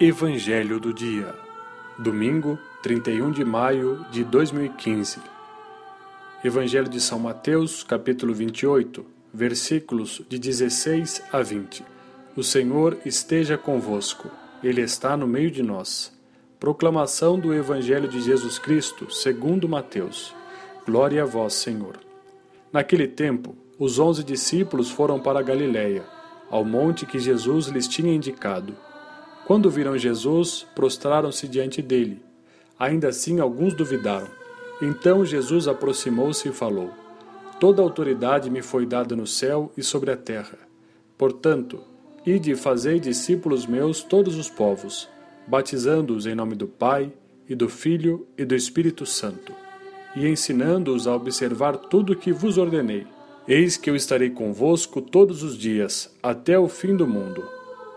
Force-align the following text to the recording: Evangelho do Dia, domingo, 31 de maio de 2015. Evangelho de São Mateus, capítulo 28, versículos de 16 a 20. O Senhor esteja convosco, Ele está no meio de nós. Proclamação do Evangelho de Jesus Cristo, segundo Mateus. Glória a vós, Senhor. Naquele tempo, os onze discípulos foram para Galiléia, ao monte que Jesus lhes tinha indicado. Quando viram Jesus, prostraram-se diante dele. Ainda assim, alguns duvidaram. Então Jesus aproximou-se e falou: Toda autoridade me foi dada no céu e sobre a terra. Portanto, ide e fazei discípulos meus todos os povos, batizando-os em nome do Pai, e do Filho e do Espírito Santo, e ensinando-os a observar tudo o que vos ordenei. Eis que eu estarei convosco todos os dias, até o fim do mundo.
Evangelho 0.00 0.78
do 0.78 0.94
Dia, 0.94 1.34
domingo, 1.98 2.56
31 2.84 3.32
de 3.32 3.44
maio 3.44 4.06
de 4.12 4.22
2015. 4.22 5.18
Evangelho 6.44 6.88
de 6.88 7.00
São 7.00 7.18
Mateus, 7.18 7.82
capítulo 7.82 8.32
28, 8.32 9.04
versículos 9.34 10.22
de 10.28 10.38
16 10.38 11.24
a 11.32 11.42
20. 11.42 11.84
O 12.36 12.44
Senhor 12.44 12.96
esteja 13.04 13.58
convosco, 13.58 14.30
Ele 14.62 14.82
está 14.82 15.16
no 15.16 15.26
meio 15.26 15.50
de 15.50 15.64
nós. 15.64 16.16
Proclamação 16.60 17.36
do 17.36 17.52
Evangelho 17.52 18.06
de 18.06 18.20
Jesus 18.20 18.56
Cristo, 18.56 19.10
segundo 19.10 19.68
Mateus. 19.68 20.32
Glória 20.86 21.24
a 21.24 21.26
vós, 21.26 21.54
Senhor. 21.54 21.98
Naquele 22.72 23.08
tempo, 23.08 23.56
os 23.76 23.98
onze 23.98 24.22
discípulos 24.22 24.92
foram 24.92 25.18
para 25.18 25.42
Galiléia, 25.42 26.04
ao 26.48 26.64
monte 26.64 27.04
que 27.04 27.18
Jesus 27.18 27.66
lhes 27.66 27.88
tinha 27.88 28.14
indicado. 28.14 28.76
Quando 29.48 29.70
viram 29.70 29.96
Jesus, 29.96 30.66
prostraram-se 30.74 31.48
diante 31.48 31.80
dele. 31.80 32.20
Ainda 32.78 33.08
assim, 33.08 33.40
alguns 33.40 33.72
duvidaram. 33.72 34.28
Então 34.82 35.24
Jesus 35.24 35.66
aproximou-se 35.66 36.46
e 36.46 36.52
falou: 36.52 36.90
Toda 37.58 37.80
autoridade 37.80 38.50
me 38.50 38.60
foi 38.60 38.84
dada 38.84 39.16
no 39.16 39.26
céu 39.26 39.72
e 39.74 39.82
sobre 39.82 40.10
a 40.10 40.18
terra. 40.18 40.58
Portanto, 41.16 41.80
ide 42.26 42.50
e 42.50 42.56
fazei 42.56 43.00
discípulos 43.00 43.64
meus 43.64 44.02
todos 44.02 44.36
os 44.36 44.50
povos, 44.50 45.08
batizando-os 45.46 46.26
em 46.26 46.34
nome 46.34 46.54
do 46.54 46.68
Pai, 46.68 47.10
e 47.48 47.54
do 47.54 47.70
Filho 47.70 48.26
e 48.36 48.44
do 48.44 48.54
Espírito 48.54 49.06
Santo, 49.06 49.54
e 50.14 50.28
ensinando-os 50.28 51.06
a 51.06 51.16
observar 51.16 51.74
tudo 51.78 52.12
o 52.12 52.16
que 52.16 52.32
vos 52.32 52.58
ordenei. 52.58 53.06
Eis 53.48 53.78
que 53.78 53.88
eu 53.88 53.96
estarei 53.96 54.28
convosco 54.28 55.00
todos 55.00 55.42
os 55.42 55.56
dias, 55.56 56.14
até 56.22 56.58
o 56.58 56.68
fim 56.68 56.94
do 56.94 57.06
mundo. 57.06 57.56